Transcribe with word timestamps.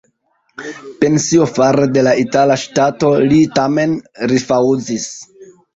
Pension 1.03 1.51
fare 1.59 1.85
de 1.99 2.05
la 2.09 2.15
itala 2.23 2.59
ŝtato 2.65 3.13
li 3.29 3.41
tamen 3.61 3.97
rifŭzis. 4.35 5.11